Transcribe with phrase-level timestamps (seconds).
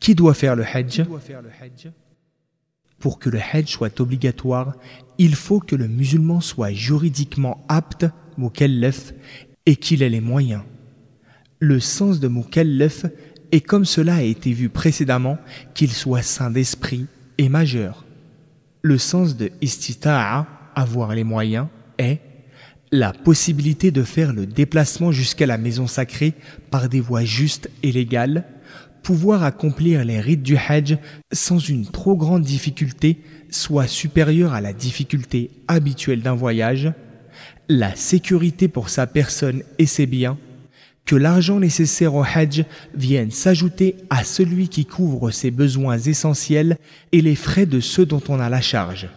[0.00, 1.04] Qui doit faire le hajj?
[2.98, 4.74] Pour que le hajj soit obligatoire,
[5.18, 8.06] il faut que le musulman soit juridiquement apte,
[8.38, 9.12] mukallaf,
[9.66, 10.62] et qu'il ait les moyens.
[11.58, 13.04] Le sens de mukallaf
[13.52, 15.38] est comme cela a été vu précédemment
[15.74, 17.06] qu'il soit saint d'esprit
[17.36, 18.04] et majeur.
[18.82, 21.66] Le sens de istita'a, avoir les moyens,
[21.98, 22.20] est
[22.92, 26.32] la possibilité de faire le déplacement jusqu'à la maison sacrée
[26.70, 28.44] par des voies justes et légales,
[29.02, 30.98] pouvoir accomplir les rites du Hajj
[31.32, 36.92] sans une trop grande difficulté, soit supérieure à la difficulté habituelle d'un voyage,
[37.68, 40.38] la sécurité pour sa personne et ses biens,
[41.06, 46.78] que l'argent nécessaire au Hajj vienne s'ajouter à celui qui couvre ses besoins essentiels
[47.12, 49.08] et les frais de ceux dont on a la charge.